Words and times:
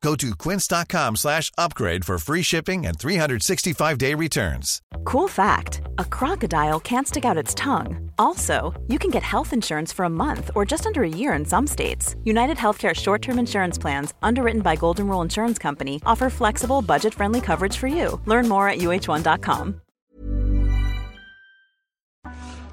Go 0.00 0.14
to 0.16 0.34
quince.com 0.36 1.16
slash 1.16 1.50
upgrade 1.58 2.04
for 2.04 2.18
free 2.18 2.42
shipping 2.42 2.86
and 2.86 2.96
365-day 2.98 4.14
returns. 4.14 4.80
Cool 5.04 5.28
fact 5.28 5.80
a 5.98 6.04
crocodile 6.04 6.78
can't 6.80 7.08
stick 7.08 7.24
out 7.24 7.36
its 7.36 7.54
tongue. 7.54 8.10
Also, 8.18 8.74
you 8.86 8.98
can 8.98 9.10
get 9.10 9.22
health 9.22 9.52
insurance 9.52 9.92
for 9.92 10.04
a 10.04 10.10
month 10.10 10.50
or 10.54 10.64
just 10.64 10.86
under 10.86 11.02
a 11.02 11.08
year 11.08 11.32
in 11.32 11.44
some 11.44 11.66
states. 11.66 12.14
United 12.24 12.56
Healthcare 12.56 12.94
short 12.94 13.22
term 13.22 13.38
insurance 13.38 13.78
plans, 13.78 14.14
underwritten 14.22 14.62
by 14.62 14.76
Golden 14.76 15.08
Rule 15.08 15.22
Insurance 15.22 15.58
Company, 15.58 16.00
offer 16.06 16.30
flexible, 16.30 16.80
budget 16.82 17.14
friendly 17.14 17.40
coverage 17.40 17.76
for 17.76 17.88
you. 17.88 18.20
Learn 18.26 18.48
more 18.48 18.68
at 18.68 18.78
uh1.com. 18.78 19.80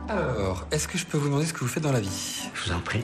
Alors, 0.07 0.67
est-ce 0.71 0.87
que 0.87 0.99
je 0.99 1.05
peux 1.07 1.17
vous 1.17 1.25
demander 1.25 1.47
ce 1.47 1.53
que 1.53 1.59
vous 1.59 1.67
faites 1.67 1.81
dans 1.81 1.91
la 1.91 1.99
vie 1.99 2.47
Je 2.53 2.69
vous 2.69 2.75
en 2.75 2.79
prie. 2.79 3.03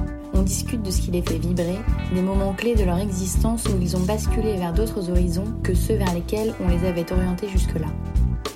On 0.41 0.43
discute 0.43 0.81
de 0.81 0.89
ce 0.89 1.01
qui 1.01 1.11
les 1.11 1.21
fait 1.21 1.37
vibrer, 1.37 1.77
des 2.15 2.21
moments 2.23 2.55
clés 2.55 2.73
de 2.73 2.83
leur 2.83 2.97
existence 2.97 3.63
où 3.65 3.79
ils 3.79 3.95
ont 3.95 4.03
basculé 4.03 4.53
vers 4.53 4.73
d'autres 4.73 5.11
horizons 5.11 5.45
que 5.63 5.75
ceux 5.75 5.93
vers 5.93 6.15
lesquels 6.15 6.55
on 6.59 6.67
les 6.67 6.83
avait 6.83 7.13
orientés 7.13 7.47
jusque-là. 7.47 7.85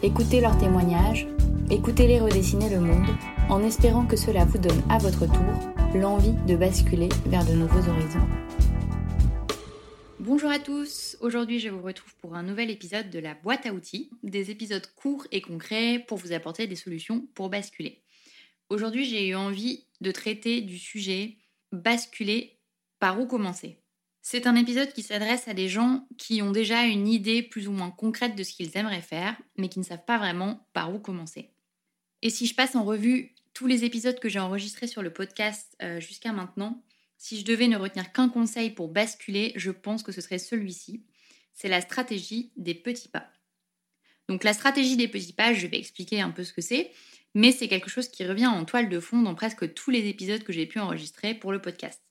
Écoutez 0.02 0.42
leurs 0.42 0.58
témoignages, 0.58 1.28
écoutez-les 1.70 2.20
redessiner 2.20 2.72
le 2.72 2.80
monde, 2.80 3.06
en 3.50 3.62
espérant 3.62 4.08
que 4.08 4.18
cela 4.18 4.46
vous 4.46 4.58
donne 4.58 4.82
à 4.90 4.98
votre 4.98 5.28
tour 5.28 5.74
l'envie 5.94 6.34
de 6.48 6.56
basculer 6.56 7.10
vers 7.28 7.46
de 7.46 7.54
nouveaux 7.54 7.88
horizons. 7.88 8.28
Bonjour 10.20 10.50
à 10.50 10.58
tous, 10.58 11.18
aujourd'hui 11.22 11.60
je 11.60 11.70
vous 11.70 11.84
retrouve 11.84 12.16
pour 12.16 12.34
un 12.34 12.42
nouvel 12.42 12.72
épisode 12.72 13.12
de 13.12 13.20
la 13.20 13.36
boîte 13.36 13.68
à 13.68 13.74
outils, 13.74 14.10
des 14.24 14.50
épisodes 14.50 14.88
courts 14.96 15.28
et 15.32 15.42
concrets 15.42 16.04
pour 16.08 16.18
vous 16.18 16.34
apporter 16.34 16.66
des 16.66 16.76
solutions 16.76 17.28
pour 17.36 17.52
basculer. 17.52 18.02
Aujourd'hui 18.72 19.06
j'ai 19.06 19.28
eu 19.28 19.36
envie 19.36 19.86
de 20.02 20.10
traiter 20.10 20.62
du 20.62 20.80
sujet 20.80 21.38
basculer, 21.76 22.60
par 23.00 23.20
où 23.20 23.28
commencer 23.28 23.82
C'est 24.22 24.48
un 24.48 24.56
épisode 24.56 24.92
qui 24.94 25.04
s'adresse 25.04 25.48
à 25.48 25.54
des 25.54 25.70
gens 25.70 26.08
qui 26.18 26.42
ont 26.42 26.52
déjà 26.52 26.84
une 26.86 27.08
idée 27.08 27.44
plus 27.44 27.68
ou 27.68 27.72
moins 27.72 27.92
concrète 27.92 28.36
de 28.36 28.44
ce 28.44 28.54
qu'ils 28.54 28.78
aimeraient 28.78 29.02
faire, 29.02 29.40
mais 29.58 29.70
qui 29.70 29.80
ne 29.80 29.84
savent 29.84 30.06
pas 30.06 30.18
vraiment 30.18 30.68
par 30.74 30.94
où 30.94 31.00
commencer. 31.00 31.52
Et 32.22 32.30
si 32.30 32.48
je 32.48 32.56
passe 32.56 32.76
en 32.76 32.84
revue 32.84 33.36
tous 33.54 33.68
les 33.68 33.84
épisodes 33.84 34.20
que 34.20 34.30
j'ai 34.30 34.40
enregistrés 34.40 34.88
sur 34.88 35.02
le 35.02 35.14
podcast 35.14 35.76
euh, 35.82 36.00
jusqu'à 36.00 36.32
maintenant, 36.32 36.84
si 37.18 37.40
je 37.40 37.46
devais 37.46 37.68
ne 37.68 37.78
retenir 37.78 38.12
qu'un 38.12 38.30
conseil 38.30 38.72
pour 38.72 38.90
basculer, 38.90 39.54
je 39.56 39.72
pense 39.72 40.04
que 40.04 40.12
ce 40.12 40.22
serait 40.22 40.40
celui-ci. 40.40 41.06
C'est 41.54 41.70
la 41.70 41.82
stratégie 41.82 42.52
des 42.58 42.76
petits 42.76 43.08
pas. 43.08 43.30
Donc 44.30 44.44
la 44.44 44.54
stratégie 44.54 44.98
des 44.98 45.08
petits 45.08 45.34
pas, 45.34 45.54
je 45.54 45.68
vais 45.68 45.78
expliquer 45.78 46.22
un 46.22 46.32
peu 46.32 46.44
ce 46.44 46.54
que 46.54 46.62
c'est 46.62 46.92
mais 47.36 47.52
c'est 47.52 47.68
quelque 47.68 47.90
chose 47.90 48.08
qui 48.08 48.26
revient 48.26 48.48
en 48.48 48.66
toile 48.66 48.90
de 48.90 49.00
fond 49.00 49.22
dans 49.22 49.36
presque 49.36 49.74
tous 49.74 49.92
les 49.92 50.08
épisodes 50.08 50.44
que 50.44 50.54
j'ai 50.54 50.66
pu 50.66 50.80
enregistrer 50.80 51.36
pour 51.36 51.52
le 51.52 51.62
podcast. 51.62 52.02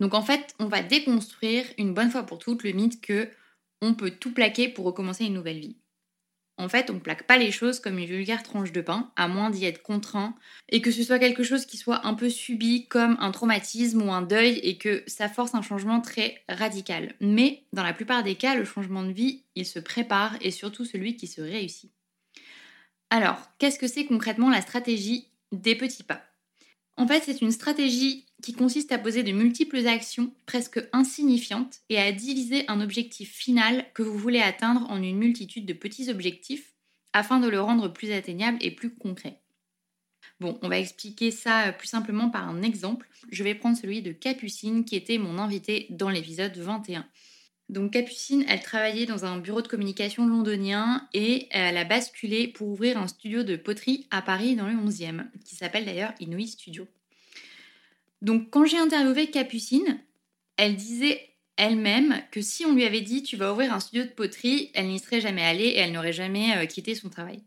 Donc 0.00 0.14
en 0.14 0.22
fait, 0.22 0.54
on 0.58 0.66
va 0.66 0.82
déconstruire 0.82 1.66
une 1.76 1.92
bonne 1.92 2.10
fois 2.10 2.22
pour 2.22 2.38
toutes 2.38 2.62
le 2.62 2.72
mythe 2.72 3.00
que 3.00 3.28
on 3.82 3.92
peut 3.92 4.12
tout 4.12 4.32
plaquer 4.32 4.68
pour 4.68 4.86
recommencer 4.86 5.24
une 5.24 5.34
nouvelle 5.34 5.58
vie. 5.58 5.76
En 6.58 6.68
fait, 6.70 6.90
on 6.90 6.94
ne 6.94 7.00
plaque 7.00 7.26
pas 7.26 7.36
les 7.36 7.52
choses 7.52 7.80
comme 7.80 7.98
une 7.98 8.06
vulgaire 8.06 8.42
tranche 8.42 8.72
de 8.72 8.80
pain, 8.80 9.12
à 9.16 9.28
moins 9.28 9.50
d'y 9.50 9.66
être 9.66 9.82
contraint, 9.82 10.34
et 10.70 10.80
que 10.80 10.90
ce 10.90 11.02
soit 11.02 11.18
quelque 11.18 11.42
chose 11.42 11.66
qui 11.66 11.76
soit 11.76 12.06
un 12.06 12.14
peu 12.14 12.30
subi 12.30 12.86
comme 12.88 13.16
un 13.20 13.30
traumatisme 13.30 14.02
ou 14.02 14.12
un 14.12 14.22
deuil, 14.22 14.58
et 14.62 14.78
que 14.78 15.02
ça 15.06 15.28
force 15.28 15.54
un 15.54 15.62
changement 15.62 16.00
très 16.00 16.42
radical. 16.48 17.14
Mais 17.20 17.64
dans 17.72 17.82
la 17.82 17.92
plupart 17.92 18.22
des 18.22 18.36
cas, 18.36 18.54
le 18.54 18.64
changement 18.64 19.02
de 19.02 19.12
vie, 19.12 19.44
il 19.54 19.66
se 19.66 19.78
prépare, 19.78 20.36
et 20.40 20.50
surtout 20.50 20.84
celui 20.86 21.16
qui 21.16 21.26
se 21.26 21.42
réussit. 21.42 21.92
Alors, 23.10 23.50
qu'est-ce 23.58 23.78
que 23.78 23.88
c'est 23.88 24.06
concrètement 24.06 24.48
la 24.50 24.60
stratégie 24.62 25.28
des 25.52 25.74
petits 25.76 26.04
pas? 26.04 26.22
En 26.96 27.06
fait, 27.06 27.22
c'est 27.24 27.42
une 27.42 27.50
stratégie 27.50 28.24
qui 28.42 28.52
consiste 28.52 28.92
à 28.92 28.98
poser 28.98 29.22
de 29.22 29.32
multiples 29.32 29.86
actions 29.86 30.32
presque 30.46 30.80
insignifiantes 30.92 31.80
et 31.88 31.98
à 31.98 32.12
diviser 32.12 32.64
un 32.68 32.80
objectif 32.80 33.32
final 33.34 33.84
que 33.94 34.02
vous 34.02 34.18
voulez 34.18 34.40
atteindre 34.40 34.86
en 34.90 35.02
une 35.02 35.18
multitude 35.18 35.66
de 35.66 35.72
petits 35.72 36.10
objectifs 36.10 36.74
afin 37.12 37.40
de 37.40 37.48
le 37.48 37.60
rendre 37.60 37.88
plus 37.88 38.12
atteignable 38.12 38.58
et 38.60 38.70
plus 38.70 38.94
concret. 38.94 39.40
Bon, 40.40 40.58
on 40.62 40.68
va 40.68 40.78
expliquer 40.78 41.30
ça 41.30 41.72
plus 41.72 41.88
simplement 41.88 42.28
par 42.28 42.48
un 42.48 42.62
exemple. 42.62 43.08
Je 43.30 43.42
vais 43.42 43.54
prendre 43.54 43.76
celui 43.76 44.02
de 44.02 44.12
Capucine 44.12 44.84
qui 44.84 44.96
était 44.96 45.18
mon 45.18 45.38
invité 45.38 45.86
dans 45.90 46.10
l'épisode 46.10 46.56
21. 46.56 47.06
Donc 47.68 47.92
Capucine, 47.92 48.44
elle 48.48 48.62
travaillait 48.62 49.06
dans 49.06 49.24
un 49.24 49.38
bureau 49.38 49.60
de 49.60 49.66
communication 49.66 50.26
londonien 50.26 51.08
et 51.12 51.48
elle 51.50 51.76
a 51.76 51.84
basculé 51.84 52.46
pour 52.46 52.68
ouvrir 52.68 52.96
un 52.96 53.08
studio 53.08 53.42
de 53.42 53.56
poterie 53.56 54.06
à 54.10 54.22
Paris 54.22 54.54
dans 54.54 54.68
le 54.68 54.74
11e, 54.74 55.24
qui 55.44 55.56
s'appelle 55.56 55.84
d'ailleurs 55.84 56.12
Inouï 56.20 56.46
Studio. 56.46 56.86
Donc 58.22 58.50
quand 58.50 58.66
j'ai 58.66 58.78
interviewé 58.78 59.30
Capucine, 59.30 60.00
elle 60.56 60.76
disait 60.76 61.20
elle-même 61.56 62.22
que 62.30 62.40
si 62.40 62.64
on 62.64 62.74
lui 62.74 62.84
avait 62.84 63.00
dit 63.00 63.24
tu 63.24 63.36
vas 63.36 63.52
ouvrir 63.52 63.72
un 63.72 63.80
studio 63.80 64.04
de 64.04 64.10
poterie, 64.10 64.70
elle 64.74 64.86
n'y 64.86 65.00
serait 65.00 65.20
jamais 65.20 65.44
allée 65.44 65.64
et 65.64 65.78
elle 65.78 65.92
n'aurait 65.92 66.12
jamais 66.12 66.56
euh, 66.56 66.66
quitté 66.66 66.94
son 66.94 67.08
travail. 67.08 67.42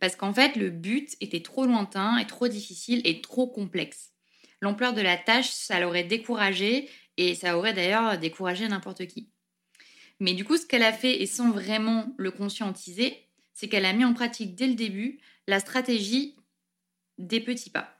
Parce 0.00 0.16
qu'en 0.16 0.32
fait, 0.32 0.56
le 0.56 0.70
but 0.70 1.16
était 1.20 1.42
trop 1.42 1.66
lointain 1.66 2.16
et 2.16 2.26
trop 2.26 2.48
difficile 2.48 3.02
et 3.04 3.20
trop 3.20 3.46
complexe. 3.46 4.12
L'ampleur 4.60 4.94
de 4.94 5.02
la 5.02 5.16
tâche, 5.16 5.50
ça 5.50 5.80
l'aurait 5.80 6.04
découragée 6.04 6.88
et 7.16 7.34
ça 7.34 7.58
aurait 7.58 7.74
d'ailleurs 7.74 8.18
découragé 8.18 8.66
n'importe 8.66 9.06
qui. 9.06 9.28
Mais 10.20 10.34
du 10.34 10.44
coup, 10.44 10.56
ce 10.56 10.66
qu'elle 10.66 10.82
a 10.82 10.92
fait, 10.92 11.22
et 11.22 11.26
sans 11.26 11.50
vraiment 11.50 12.14
le 12.16 12.30
conscientiser, 12.30 13.16
c'est 13.52 13.68
qu'elle 13.68 13.84
a 13.84 13.92
mis 13.92 14.04
en 14.04 14.14
pratique 14.14 14.54
dès 14.54 14.66
le 14.66 14.74
début 14.74 15.18
la 15.46 15.60
stratégie 15.60 16.36
des 17.18 17.40
petits 17.40 17.70
pas. 17.70 17.94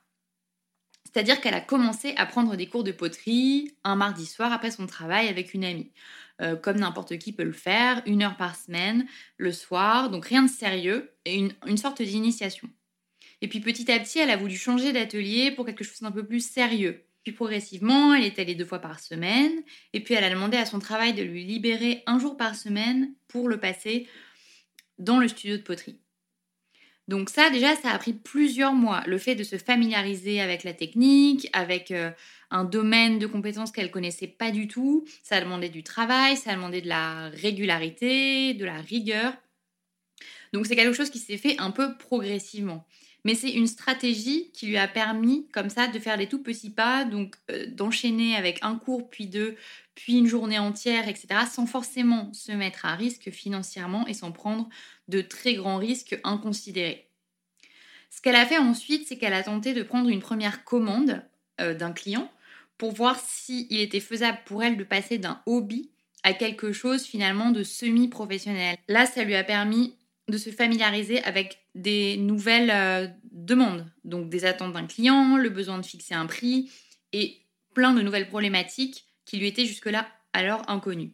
C'est-à-dire 1.04 1.40
qu'elle 1.40 1.54
a 1.54 1.60
commencé 1.60 2.14
à 2.16 2.26
prendre 2.26 2.56
des 2.56 2.66
cours 2.66 2.82
de 2.82 2.90
poterie 2.90 3.76
un 3.84 3.94
mardi 3.94 4.26
soir 4.26 4.52
après 4.52 4.70
son 4.70 4.86
travail 4.86 5.28
avec 5.28 5.54
une 5.54 5.64
amie. 5.64 5.92
Euh, 6.40 6.56
comme 6.56 6.78
n'importe 6.78 7.18
qui 7.18 7.32
peut 7.32 7.44
le 7.44 7.52
faire, 7.52 8.02
une 8.06 8.24
heure 8.24 8.36
par 8.36 8.56
semaine, 8.56 9.06
le 9.36 9.52
soir, 9.52 10.10
donc 10.10 10.26
rien 10.26 10.42
de 10.42 10.50
sérieux, 10.50 11.12
et 11.24 11.36
une, 11.36 11.52
une 11.66 11.76
sorte 11.76 12.02
d'initiation. 12.02 12.68
Et 13.40 13.46
puis 13.46 13.60
petit 13.60 13.92
à 13.92 14.00
petit, 14.00 14.18
elle 14.18 14.30
a 14.30 14.36
voulu 14.36 14.56
changer 14.56 14.92
d'atelier 14.92 15.52
pour 15.52 15.64
quelque 15.64 15.84
chose 15.84 16.00
d'un 16.00 16.10
peu 16.10 16.26
plus 16.26 16.44
sérieux. 16.44 17.06
Puis 17.24 17.32
progressivement, 17.32 18.14
elle 18.14 18.24
est 18.24 18.38
allée 18.38 18.54
deux 18.54 18.66
fois 18.66 18.80
par 18.80 19.00
semaine, 19.00 19.62
et 19.94 20.00
puis 20.00 20.14
elle 20.14 20.24
a 20.24 20.30
demandé 20.30 20.56
à 20.56 20.66
son 20.66 20.78
travail 20.78 21.14
de 21.14 21.22
lui 21.22 21.44
libérer 21.44 22.02
un 22.06 22.18
jour 22.18 22.36
par 22.36 22.54
semaine 22.54 23.14
pour 23.28 23.48
le 23.48 23.58
passer 23.58 24.06
dans 24.98 25.18
le 25.18 25.28
studio 25.28 25.56
de 25.56 25.62
poterie. 25.62 25.98
Donc 27.08 27.28
ça, 27.28 27.50
déjà, 27.50 27.76
ça 27.76 27.90
a 27.90 27.98
pris 27.98 28.14
plusieurs 28.14 28.72
mois. 28.72 29.02
Le 29.06 29.18
fait 29.18 29.34
de 29.34 29.42
se 29.42 29.56
familiariser 29.58 30.40
avec 30.40 30.64
la 30.64 30.72
technique, 30.72 31.48
avec 31.52 31.90
euh, 31.90 32.10
un 32.50 32.64
domaine 32.64 33.18
de 33.18 33.26
compétences 33.26 33.72
qu'elle 33.72 33.90
connaissait 33.90 34.26
pas 34.26 34.50
du 34.50 34.68
tout, 34.68 35.04
ça 35.22 35.36
a 35.36 35.40
demandé 35.40 35.68
du 35.68 35.82
travail, 35.82 36.36
ça 36.36 36.52
a 36.52 36.54
demandé 36.54 36.80
de 36.80 36.88
la 36.88 37.28
régularité, 37.30 38.54
de 38.54 38.64
la 38.64 38.80
rigueur. 38.80 39.34
Donc 40.52 40.66
c'est 40.66 40.76
quelque 40.76 40.94
chose 40.94 41.10
qui 41.10 41.18
s'est 41.18 41.36
fait 41.36 41.56
un 41.58 41.70
peu 41.70 41.96
progressivement. 41.98 42.86
Mais 43.24 43.34
c'est 43.34 43.50
une 43.50 43.66
stratégie 43.66 44.50
qui 44.52 44.66
lui 44.66 44.76
a 44.76 44.86
permis, 44.86 45.48
comme 45.52 45.70
ça, 45.70 45.86
de 45.86 45.98
faire 45.98 46.18
des 46.18 46.28
tout 46.28 46.42
petits 46.42 46.70
pas, 46.70 47.04
donc 47.04 47.36
euh, 47.50 47.66
d'enchaîner 47.68 48.36
avec 48.36 48.58
un 48.62 48.76
cours, 48.76 49.08
puis 49.08 49.26
deux, 49.26 49.56
puis 49.94 50.18
une 50.18 50.26
journée 50.26 50.58
entière, 50.58 51.08
etc., 51.08 51.28
sans 51.50 51.66
forcément 51.66 52.32
se 52.34 52.52
mettre 52.52 52.84
à 52.84 52.94
risque 52.94 53.30
financièrement 53.30 54.06
et 54.06 54.14
sans 54.14 54.30
prendre 54.30 54.68
de 55.08 55.22
très 55.22 55.54
grands 55.54 55.78
risques 55.78 56.18
inconsidérés. 56.22 57.08
Ce 58.10 58.20
qu'elle 58.20 58.36
a 58.36 58.46
fait 58.46 58.58
ensuite, 58.58 59.08
c'est 59.08 59.16
qu'elle 59.16 59.32
a 59.32 59.42
tenté 59.42 59.72
de 59.72 59.82
prendre 59.82 60.08
une 60.08 60.20
première 60.20 60.64
commande 60.64 61.22
euh, 61.60 61.74
d'un 61.74 61.92
client 61.92 62.30
pour 62.78 62.92
voir 62.92 63.18
s'il 63.18 63.80
était 63.80 64.00
faisable 64.00 64.38
pour 64.44 64.62
elle 64.62 64.76
de 64.76 64.84
passer 64.84 65.18
d'un 65.18 65.40
hobby 65.46 65.90
à 66.22 66.32
quelque 66.32 66.72
chose 66.72 67.04
finalement 67.04 67.50
de 67.50 67.62
semi-professionnel. 67.62 68.76
Là, 68.88 69.06
ça 69.06 69.24
lui 69.24 69.34
a 69.34 69.44
permis 69.44 69.96
de 70.28 70.38
se 70.38 70.50
familiariser 70.50 71.22
avec 71.24 71.58
des 71.74 72.16
nouvelles 72.16 72.70
euh, 72.70 73.08
demandes, 73.30 73.86
donc 74.04 74.28
des 74.28 74.44
attentes 74.44 74.72
d'un 74.72 74.86
client, 74.86 75.36
le 75.36 75.50
besoin 75.50 75.78
de 75.78 75.84
fixer 75.84 76.14
un 76.14 76.26
prix 76.26 76.70
et 77.12 77.40
plein 77.74 77.92
de 77.92 78.00
nouvelles 78.00 78.28
problématiques 78.28 79.04
qui 79.26 79.36
lui 79.36 79.48
étaient 79.48 79.66
jusque-là 79.66 80.08
alors 80.32 80.62
inconnues. 80.68 81.12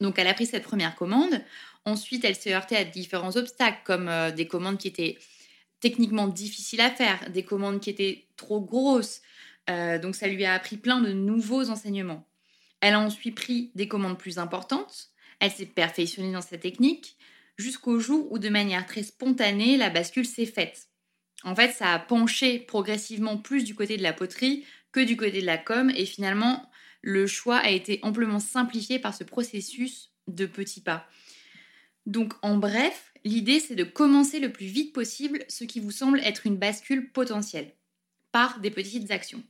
Donc 0.00 0.18
elle 0.18 0.26
a 0.26 0.34
pris 0.34 0.46
cette 0.46 0.64
première 0.64 0.96
commande. 0.96 1.42
Ensuite, 1.84 2.24
elle 2.24 2.34
s'est 2.34 2.54
heurtée 2.54 2.76
à 2.76 2.84
différents 2.84 3.36
obstacles, 3.36 3.80
comme 3.84 4.08
euh, 4.08 4.30
des 4.30 4.46
commandes 4.46 4.78
qui 4.78 4.88
étaient 4.88 5.18
techniquement 5.80 6.28
difficiles 6.28 6.80
à 6.80 6.90
faire, 6.90 7.30
des 7.30 7.44
commandes 7.44 7.80
qui 7.80 7.90
étaient 7.90 8.26
trop 8.36 8.60
grosses. 8.60 9.20
Euh, 9.68 9.98
donc 9.98 10.14
ça 10.14 10.28
lui 10.28 10.44
a 10.44 10.54
appris 10.54 10.76
plein 10.76 11.00
de 11.00 11.12
nouveaux 11.12 11.70
enseignements. 11.70 12.26
Elle 12.80 12.94
a 12.94 13.00
ensuite 13.00 13.34
pris 13.34 13.70
des 13.74 13.88
commandes 13.88 14.18
plus 14.18 14.38
importantes. 14.38 15.10
Elle 15.40 15.50
s'est 15.50 15.66
perfectionnée 15.66 16.32
dans 16.32 16.40
sa 16.40 16.56
technique 16.56 17.16
jusqu'au 17.56 17.98
jour 17.98 18.30
où 18.32 18.38
de 18.38 18.48
manière 18.48 18.86
très 18.86 19.02
spontanée, 19.02 19.76
la 19.76 19.90
bascule 19.90 20.26
s'est 20.26 20.46
faite. 20.46 20.88
En 21.44 21.54
fait, 21.56 21.72
ça 21.72 21.92
a 21.92 21.98
penché 21.98 22.58
progressivement 22.58 23.36
plus 23.36 23.64
du 23.64 23.74
côté 23.74 23.96
de 23.96 24.02
la 24.02 24.12
poterie 24.12 24.64
que 24.92 25.00
du 25.00 25.16
côté 25.16 25.40
de 25.40 25.46
la 25.46 25.58
com 25.58 25.90
et 25.90 26.06
finalement, 26.06 26.70
le 27.00 27.26
choix 27.26 27.58
a 27.58 27.70
été 27.70 27.98
amplement 28.02 28.38
simplifié 28.38 28.98
par 28.98 29.14
ce 29.14 29.24
processus 29.24 30.10
de 30.28 30.46
petits 30.46 30.80
pas. 30.80 31.08
Donc 32.06 32.34
en 32.42 32.56
bref, 32.56 33.12
l'idée 33.24 33.60
c'est 33.60 33.74
de 33.74 33.84
commencer 33.84 34.38
le 34.38 34.52
plus 34.52 34.66
vite 34.66 34.92
possible 34.92 35.44
ce 35.48 35.64
qui 35.64 35.80
vous 35.80 35.90
semble 35.90 36.20
être 36.20 36.46
une 36.46 36.56
bascule 36.56 37.10
potentielle 37.10 37.72
par 38.30 38.60
des 38.60 38.70
petites 38.70 39.10
actions. 39.10 39.42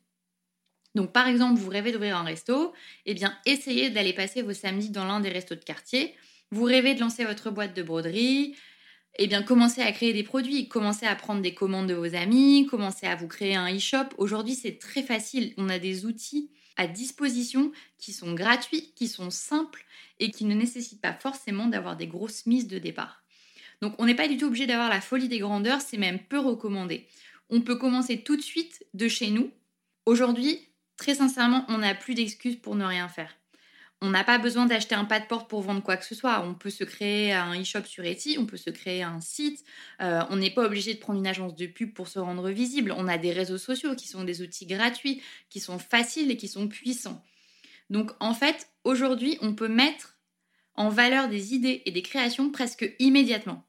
Donc 0.95 1.13
par 1.13 1.29
exemple, 1.29 1.61
vous 1.61 1.71
rêvez 1.71 1.93
d'ouvrir 1.93 2.17
un 2.17 2.25
resto, 2.25 2.73
eh 3.07 3.15
bien 3.15 3.37
essayez 3.47 3.91
d'aller 3.91 4.13
passer 4.13 4.43
vos 4.43 4.53
samedis 4.53 4.91
dans 4.91 5.05
l'un 5.05 5.21
des 5.21 5.31
restos 5.31 5.55
de 5.55 5.65
quartier 5.65 6.15
vous 6.53 6.65
rêvez 6.65 6.95
de 6.95 7.01
lancer 7.01 7.25
votre 7.25 7.51
boîte 7.51 7.75
de 7.75 7.83
broderie, 7.83 8.55
eh 9.19 9.27
bien, 9.27 9.43
commencez 9.43 9.81
à 9.83 9.91
créer 9.91 10.13
des 10.13 10.23
produits, 10.23 10.69
commencez 10.69 11.07
à 11.07 11.17
prendre 11.17 11.43
des 11.43 11.55
commandes 11.55 11.89
de 11.89 11.95
vos 11.95 12.15
amis, 12.15 12.67
commencez 12.71 13.07
à 13.07 13.17
vous 13.17 13.27
créer 13.27 13.57
un 13.57 13.75
e-shop. 13.75 14.09
Aujourd'hui, 14.19 14.55
c'est 14.55 14.79
très 14.79 15.03
facile. 15.03 15.55
On 15.57 15.69
a 15.69 15.79
des 15.79 16.07
outils 16.07 16.51
à 16.77 16.87
disposition 16.87 17.73
qui 17.99 18.13
sont 18.13 18.33
gratuits, 18.35 18.93
qui 18.95 19.09
sont 19.09 19.31
simples 19.31 19.85
et 20.19 20.31
qui 20.31 20.45
ne 20.45 20.55
nécessitent 20.55 21.01
pas 21.01 21.13
forcément 21.13 21.67
d'avoir 21.67 21.97
des 21.97 22.07
grosses 22.07 22.47
mises 22.47 22.69
de 22.69 22.79
départ. 22.79 23.23
Donc, 23.83 23.95
on 23.99 24.07
n'est 24.07 24.15
pas 24.15 24.29
du 24.29 24.37
tout 24.37 24.47
obligé 24.47 24.67
d'avoir 24.67 24.89
la 24.89 25.01
folie 25.01 25.29
des 25.29 25.39
grandeurs, 25.39 25.81
c'est 25.81 25.99
même 25.99 26.19
peu 26.19 26.39
recommandé. 26.39 27.07
On 27.51 27.61
peut 27.61 27.77
commencer 27.77 28.23
tout 28.23 28.37
de 28.37 28.43
suite 28.43 28.87
de 28.95 29.09
chez 29.09 29.31
nous. 29.31 29.51
Aujourd'hui, 30.07 30.59
très 30.97 31.15
sincèrement, 31.15 31.67
on 31.69 31.79
n'a 31.79 31.95
plus 31.95 32.15
d'excuses 32.15 32.57
pour 32.57 32.77
ne 32.77 32.85
rien 32.85 33.09
faire. 33.09 33.37
On 34.05 34.11
n'a 34.11 34.25
pas 34.25 34.39
besoin 34.39 34.67
d'acheter 34.67 34.97
un 34.97 35.05
pas 35.05 35.21
de 35.21 35.27
porte 35.27 35.49
pour 35.49 35.63
vendre 35.63 35.81
quoi 35.81 35.97
que 35.97 36.05
ce 36.05 36.17
soit. 36.17 36.45
On 36.45 36.55
peut 36.55 36.71
se 36.71 36.83
créer 36.83 37.33
un 37.33 37.59
e-shop 37.61 37.85
sur 37.85 38.05
Etsy, 38.05 38.37
on 38.37 38.47
peut 38.47 38.57
se 38.57 38.69
créer 38.69 39.05
un 39.05 39.21
site. 39.21 39.65
Euh, 40.01 40.23
on 40.29 40.37
n'est 40.37 40.51
pas 40.51 40.67
obligé 40.67 40.93
de 40.95 40.99
prendre 40.99 41.21
une 41.21 41.27
agence 41.27 41.55
de 41.55 41.67
pub 41.67 41.95
pour 41.95 42.09
se 42.09 42.19
rendre 42.19 42.51
visible. 42.51 42.93
On 42.97 43.07
a 43.07 43.17
des 43.17 43.33
réseaux 43.33 43.59
sociaux 43.59 43.95
qui 43.95 44.09
sont 44.09 44.25
des 44.25 44.43
outils 44.43 44.67
gratuits, 44.67 45.23
qui 45.51 45.61
sont 45.61 45.79
faciles 45.79 46.33
et 46.33 46.37
qui 46.37 46.49
sont 46.49 46.67
puissants. 46.67 47.25
Donc 47.91 48.11
en 48.19 48.35
fait, 48.35 48.69
aujourd'hui, 48.83 49.39
on 49.41 49.55
peut 49.55 49.69
mettre 49.69 50.19
en 50.75 50.89
valeur 50.89 51.29
des 51.29 51.55
idées 51.55 51.83
et 51.87 51.93
des 51.93 52.03
créations 52.03 52.51
presque 52.51 52.93
immédiatement. 52.99 53.65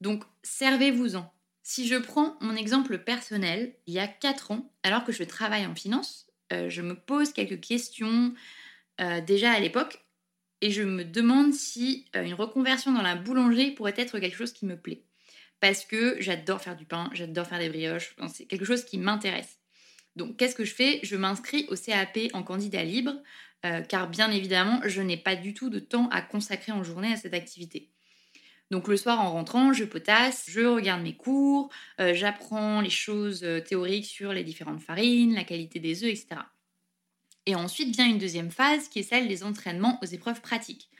Donc 0.00 0.24
servez-vous-en. 0.42 1.30
Si 1.62 1.86
je 1.86 1.96
prends 1.96 2.38
mon 2.40 2.56
exemple 2.56 2.96
personnel, 2.96 3.74
il 3.86 3.92
y 3.92 3.98
a 3.98 4.08
4 4.08 4.52
ans, 4.52 4.72
alors 4.82 5.04
que 5.04 5.12
je 5.12 5.24
travaille 5.24 5.66
en 5.66 5.74
finance, 5.74 6.26
euh, 6.54 6.70
je 6.70 6.80
me 6.80 6.94
pose 6.94 7.34
quelques 7.34 7.60
questions 7.60 8.32
euh, 9.00 9.20
déjà 9.20 9.52
à 9.52 9.60
l'époque. 9.60 10.04
Et 10.60 10.72
je 10.72 10.82
me 10.82 11.04
demande 11.04 11.52
si 11.52 12.06
euh, 12.16 12.24
une 12.24 12.34
reconversion 12.34 12.92
dans 12.92 13.02
la 13.02 13.14
boulangerie 13.14 13.72
pourrait 13.72 13.94
être 13.96 14.18
quelque 14.18 14.36
chose 14.36 14.52
qui 14.52 14.66
me 14.66 14.76
plaît. 14.76 15.04
Parce 15.60 15.84
que 15.84 16.16
j'adore 16.20 16.60
faire 16.60 16.76
du 16.76 16.84
pain, 16.84 17.10
j'adore 17.12 17.46
faire 17.46 17.58
des 17.58 17.68
brioches, 17.68 18.14
c'est 18.32 18.46
quelque 18.46 18.64
chose 18.64 18.84
qui 18.84 18.98
m'intéresse. 18.98 19.58
Donc 20.16 20.36
qu'est-ce 20.36 20.54
que 20.54 20.64
je 20.64 20.74
fais? 20.74 21.00
Je 21.02 21.16
m'inscris 21.16 21.66
au 21.68 21.76
CAP 21.76 22.18
en 22.32 22.42
candidat 22.42 22.84
libre, 22.84 23.12
euh, 23.66 23.80
car 23.82 24.08
bien 24.08 24.30
évidemment, 24.30 24.80
je 24.84 25.02
n'ai 25.02 25.16
pas 25.16 25.36
du 25.36 25.54
tout 25.54 25.68
de 25.68 25.78
temps 25.78 26.08
à 26.10 26.22
consacrer 26.22 26.72
en 26.72 26.82
journée 26.82 27.12
à 27.12 27.16
cette 27.16 27.34
activité. 27.34 27.90
Donc 28.70 28.86
le 28.86 28.96
soir 28.96 29.20
en 29.20 29.32
rentrant, 29.32 29.72
je 29.72 29.84
potasse, 29.84 30.44
je 30.48 30.60
regarde 30.60 31.02
mes 31.02 31.16
cours, 31.16 31.70
j'apprends 31.98 32.82
les 32.82 32.90
choses 32.90 33.46
théoriques 33.66 34.04
sur 34.04 34.34
les 34.34 34.44
différentes 34.44 34.82
farines, 34.82 35.34
la 35.34 35.44
qualité 35.44 35.80
des 35.80 36.04
œufs, 36.04 36.10
etc. 36.10 36.42
Et 37.48 37.54
ensuite 37.54 37.96
vient 37.96 38.06
une 38.06 38.18
deuxième 38.18 38.50
phase 38.50 38.88
qui 38.88 38.98
est 38.98 39.02
celle 39.02 39.26
des 39.26 39.42
entraînements 39.42 39.98
aux 40.02 40.06
épreuves 40.06 40.42
pratiques. 40.42 40.90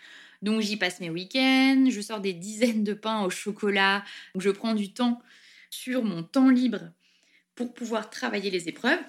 Donc 0.40 0.62
j'y 0.62 0.78
passe 0.78 0.98
mes 0.98 1.10
week-ends, 1.10 1.84
je 1.90 2.00
sors 2.00 2.20
des 2.20 2.32
dizaines 2.32 2.84
de 2.84 2.94
pains 2.94 3.22
au 3.22 3.28
chocolat, 3.28 4.02
je 4.34 4.48
prends 4.48 4.72
du 4.72 4.94
temps 4.94 5.20
sur 5.68 6.02
mon 6.02 6.22
temps 6.22 6.48
libre 6.48 6.90
pour 7.54 7.74
pouvoir 7.74 8.08
travailler 8.08 8.48
les 8.50 8.66
épreuves. 8.66 9.02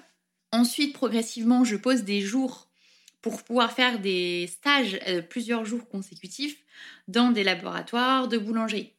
Ensuite, 0.52 0.92
progressivement, 0.92 1.64
je 1.64 1.76
pose 1.76 2.02
des 2.02 2.20
jours 2.20 2.68
pour 3.22 3.42
pouvoir 3.42 3.72
faire 3.72 4.00
des 4.00 4.46
stages 4.46 5.00
euh, 5.08 5.22
plusieurs 5.22 5.64
jours 5.64 5.88
consécutifs 5.88 6.62
dans 7.08 7.30
des 7.30 7.42
laboratoires 7.42 8.28
de 8.28 8.36
boulangerie. 8.36 8.92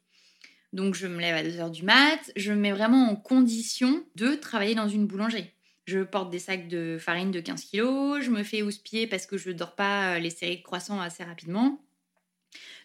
Donc 0.73 0.95
je 0.95 1.05
me 1.05 1.21
lève 1.21 1.35
à 1.35 1.43
2h 1.47 1.69
du 1.69 1.83
mat, 1.83 2.31
je 2.35 2.53
me 2.53 2.57
mets 2.57 2.71
vraiment 2.71 3.07
en 3.07 3.15
condition 3.15 4.03
de 4.15 4.33
travailler 4.33 4.73
dans 4.73 4.89
une 4.89 5.05
boulangerie. 5.05 5.51
Je 5.91 5.99
porte 5.99 6.29
des 6.29 6.39
sacs 6.39 6.69
de 6.69 6.97
farine 6.97 7.31
de 7.31 7.41
15 7.41 7.65
kg, 7.65 8.21
je 8.21 8.29
me 8.29 8.43
fais 8.43 8.61
housse-pied 8.61 9.07
parce 9.07 9.25
que 9.25 9.37
je 9.37 9.49
ne 9.49 9.55
dors 9.55 9.75
pas 9.75 10.15
euh, 10.15 10.19
les 10.19 10.29
séries 10.29 10.59
de 10.59 10.63
croissants 10.63 11.01
assez 11.01 11.21
rapidement. 11.21 11.81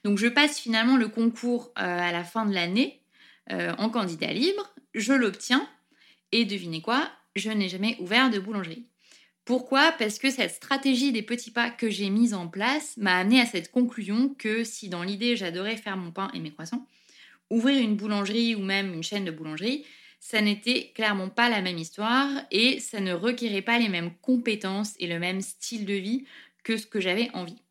Donc 0.02 0.18
je 0.18 0.26
passe 0.26 0.58
finalement 0.58 0.96
le 0.96 1.06
concours 1.06 1.70
euh, 1.78 1.82
à 1.82 2.10
la 2.10 2.24
fin 2.24 2.46
de 2.46 2.52
l'année 2.52 3.00
euh, 3.52 3.72
en 3.78 3.90
candidat 3.90 4.32
libre, 4.32 4.74
je 4.92 5.12
l'obtiens 5.12 5.68
et 6.32 6.44
devinez 6.44 6.82
quoi, 6.82 7.08
je 7.36 7.48
n'ai 7.48 7.68
jamais 7.68 7.96
ouvert 8.00 8.28
de 8.28 8.40
boulangerie. 8.40 8.88
Pourquoi? 9.44 9.92
Parce 9.92 10.18
que 10.18 10.28
cette 10.32 10.50
stratégie 10.50 11.12
des 11.12 11.22
petits 11.22 11.52
pas 11.52 11.70
que 11.70 11.88
j'ai 11.88 12.10
mise 12.10 12.34
en 12.34 12.48
place 12.48 12.96
m'a 12.96 13.18
amené 13.18 13.40
à 13.40 13.46
cette 13.46 13.70
conclusion 13.70 14.34
que 14.36 14.64
si 14.64 14.88
dans 14.88 15.04
l'idée 15.04 15.36
j'adorais 15.36 15.76
faire 15.76 15.96
mon 15.96 16.10
pain 16.10 16.28
et 16.34 16.40
mes 16.40 16.50
croissants, 16.50 16.88
ouvrir 17.50 17.80
une 17.80 17.94
boulangerie 17.94 18.56
ou 18.56 18.62
même 18.62 18.92
une 18.92 19.04
chaîne 19.04 19.24
de 19.24 19.30
boulangerie, 19.30 19.84
ça 20.28 20.40
n'était 20.40 20.90
clairement 20.92 21.28
pas 21.28 21.48
la 21.48 21.62
même 21.62 21.78
histoire 21.78 22.28
et 22.50 22.80
ça 22.80 22.98
ne 22.98 23.12
requérait 23.12 23.62
pas 23.62 23.78
les 23.78 23.88
mêmes 23.88 24.10
compétences 24.22 24.94
et 24.98 25.06
le 25.06 25.20
même 25.20 25.40
style 25.40 25.86
de 25.86 25.94
vie 25.94 26.24
que 26.64 26.76
ce 26.76 26.84
que 26.84 27.00
j'avais 27.00 27.30
envie. 27.32 27.62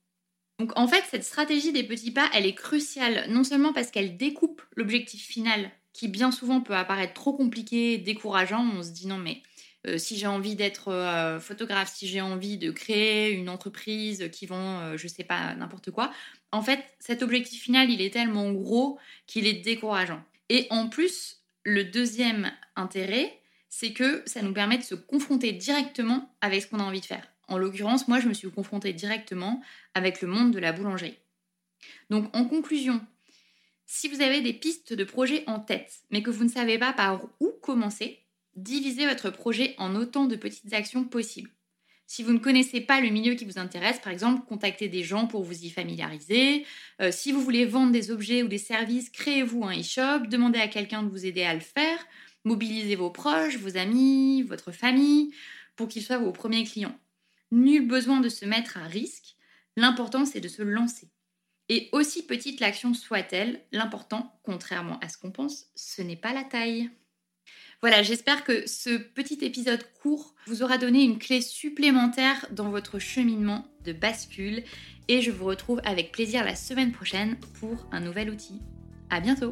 Donc 0.59 0.71
en 0.77 0.87
fait, 0.87 1.03
cette 1.11 1.25
stratégie 1.25 1.73
des 1.73 1.83
petits 1.83 2.11
pas, 2.11 2.29
elle 2.33 2.45
est 2.45 2.53
cruciale, 2.53 3.25
non 3.27 3.43
seulement 3.43 3.73
parce 3.73 3.91
qu'elle 3.91 4.15
découpe 4.15 4.61
l'objectif 4.77 5.21
final, 5.21 5.69
qui 5.91 6.07
bien 6.07 6.31
souvent 6.31 6.61
peut 6.61 6.77
apparaître 6.77 7.13
trop 7.13 7.33
compliqué, 7.33 7.97
décourageant, 7.97 8.65
on 8.73 8.83
se 8.83 8.91
dit 8.91 9.07
non 9.07 9.17
mais 9.17 9.41
euh, 9.85 9.97
si 9.97 10.17
j'ai 10.17 10.27
envie 10.27 10.55
d'être 10.55 10.93
euh, 10.93 11.41
photographe, 11.41 11.93
si 11.93 12.07
j'ai 12.07 12.21
envie 12.21 12.57
de 12.57 12.71
créer 12.71 13.31
une 13.31 13.49
entreprise 13.49 14.29
qui 14.31 14.45
vend, 14.45 14.79
euh, 14.79 14.97
je 14.97 15.09
sais 15.09 15.25
pas, 15.25 15.55
n'importe 15.55 15.91
quoi, 15.91 16.09
en 16.53 16.61
fait, 16.61 16.79
cet 16.99 17.21
objectif 17.21 17.61
final, 17.61 17.91
il 17.91 18.01
est 18.01 18.13
tellement 18.13 18.53
gros 18.53 18.97
qu'il 19.27 19.45
est 19.45 19.61
décourageant. 19.61 20.23
Et 20.47 20.67
en 20.69 20.87
plus, 20.87 21.41
le 21.65 21.83
deuxième 21.83 22.51
intérêt, 22.75 23.41
c'est 23.69 23.91
que 23.91 24.23
ça 24.25 24.41
nous 24.41 24.53
permet 24.53 24.77
de 24.77 24.83
se 24.83 24.95
confronter 24.95 25.51
directement 25.51 26.33
avec 26.39 26.61
ce 26.61 26.67
qu'on 26.67 26.79
a 26.79 26.83
envie 26.83 27.01
de 27.01 27.05
faire. 27.05 27.27
En 27.47 27.57
l'occurrence, 27.57 28.07
moi, 28.07 28.19
je 28.19 28.29
me 28.29 28.33
suis 28.33 28.49
confrontée 28.49 28.93
directement 28.93 29.61
avec 29.93 30.21
le 30.21 30.27
monde 30.27 30.51
de 30.51 30.59
la 30.59 30.71
boulangerie. 30.71 31.17
Donc, 32.09 32.33
en 32.35 32.45
conclusion, 32.45 33.05
si 33.85 34.07
vous 34.07 34.21
avez 34.21 34.41
des 34.41 34.53
pistes 34.53 34.93
de 34.93 35.03
projets 35.03 35.43
en 35.47 35.59
tête, 35.59 36.03
mais 36.11 36.23
que 36.23 36.29
vous 36.31 36.43
ne 36.43 36.49
savez 36.49 36.77
pas 36.79 36.93
par 36.93 37.21
où 37.39 37.51
commencer, 37.61 38.23
divisez 38.55 39.07
votre 39.07 39.29
projet 39.29 39.75
en 39.77 39.95
autant 39.95 40.25
de 40.25 40.35
petites 40.35 40.73
actions 40.73 41.03
possibles. 41.03 41.51
Si 42.07 42.21
vous 42.21 42.33
ne 42.33 42.39
connaissez 42.39 42.81
pas 42.81 43.01
le 43.01 43.09
milieu 43.09 43.33
qui 43.33 43.45
vous 43.45 43.57
intéresse, 43.57 43.99
par 43.99 44.13
exemple, 44.13 44.45
contactez 44.47 44.87
des 44.89 45.03
gens 45.03 45.25
pour 45.25 45.43
vous 45.43 45.65
y 45.65 45.69
familiariser. 45.69 46.65
Euh, 47.01 47.11
si 47.11 47.31
vous 47.31 47.41
voulez 47.41 47.65
vendre 47.65 47.91
des 47.91 48.11
objets 48.11 48.43
ou 48.43 48.47
des 48.47 48.59
services, 48.59 49.09
créez-vous 49.09 49.63
un 49.63 49.79
e-shop, 49.79 50.27
demandez 50.27 50.59
à 50.59 50.67
quelqu'un 50.67 51.01
de 51.01 51.09
vous 51.09 51.25
aider 51.25 51.43
à 51.43 51.53
le 51.53 51.61
faire, 51.61 51.97
mobilisez 52.43 52.95
vos 52.95 53.09
proches, 53.09 53.57
vos 53.57 53.75
amis, 53.75 54.43
votre 54.43 54.71
famille, 54.71 55.33
pour 55.75 55.87
qu'ils 55.87 56.03
soient 56.03 56.19
vos 56.19 56.31
premiers 56.31 56.63
clients. 56.63 56.97
Nul 57.51 57.87
besoin 57.87 58.21
de 58.21 58.29
se 58.29 58.45
mettre 58.45 58.77
à 58.77 58.85
risque, 58.85 59.35
l'important 59.75 60.25
c'est 60.25 60.41
de 60.41 60.47
se 60.47 60.61
lancer. 60.61 61.09
Et 61.69 61.89
aussi 61.91 62.23
petite 62.23 62.59
l'action 62.59 62.93
soit-elle, 62.93 63.61
l'important, 63.71 64.39
contrairement 64.43 64.99
à 64.99 65.09
ce 65.09 65.17
qu'on 65.17 65.31
pense, 65.31 65.65
ce 65.75 66.03
n'est 66.03 66.15
pas 66.15 66.33
la 66.33 66.43
taille. 66.43 66.91
Voilà, 67.81 68.03
j'espère 68.03 68.43
que 68.43 68.67
ce 68.67 68.97
petit 68.97 69.39
épisode 69.41 69.83
court 70.01 70.33
vous 70.47 70.63
aura 70.63 70.77
donné 70.77 71.03
une 71.03 71.19
clé 71.19 71.41
supplémentaire 71.41 72.47
dans 72.51 72.69
votre 72.69 72.99
cheminement 72.99 73.67
de 73.83 73.93
bascule 73.93 74.63
et 75.07 75.21
je 75.21 75.31
vous 75.31 75.45
retrouve 75.45 75.81
avec 75.85 76.11
plaisir 76.11 76.43
la 76.43 76.55
semaine 76.55 76.91
prochaine 76.91 77.37
pour 77.59 77.87
un 77.91 77.99
nouvel 77.99 78.29
outil. 78.29 78.61
À 79.09 79.19
bientôt! 79.19 79.51